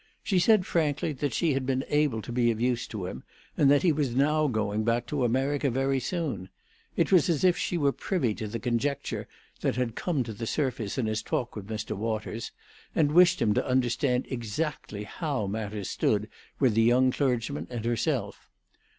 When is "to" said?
2.23-2.31, 2.87-3.05, 5.05-5.23, 8.33-8.47, 10.23-10.33, 13.53-13.67